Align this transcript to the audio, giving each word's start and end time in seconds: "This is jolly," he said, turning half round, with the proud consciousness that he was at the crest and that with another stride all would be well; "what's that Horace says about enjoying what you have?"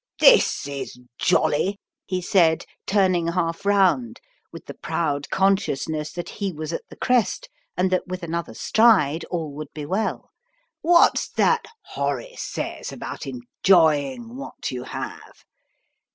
"This 0.19 0.67
is 0.67 0.99
jolly," 1.19 1.79
he 2.07 2.23
said, 2.23 2.65
turning 2.87 3.27
half 3.27 3.67
round, 3.67 4.19
with 4.51 4.65
the 4.65 4.73
proud 4.73 5.29
consciousness 5.29 6.11
that 6.13 6.27
he 6.27 6.51
was 6.51 6.73
at 6.73 6.81
the 6.89 6.95
crest 6.95 7.49
and 7.77 7.91
that 7.91 8.07
with 8.07 8.23
another 8.23 8.55
stride 8.55 9.25
all 9.25 9.53
would 9.53 9.71
be 9.75 9.85
well; 9.85 10.31
"what's 10.81 11.29
that 11.29 11.65
Horace 11.83 12.41
says 12.41 12.91
about 12.91 13.27
enjoying 13.27 14.35
what 14.37 14.71
you 14.71 14.85
have?" 14.85 15.43